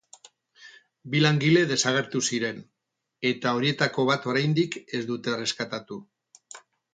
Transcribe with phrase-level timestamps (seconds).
[1.15, 2.63] Bi langile desagertu ziren,
[3.33, 6.01] eta horietako bat oraindik ez dute erreskatatu.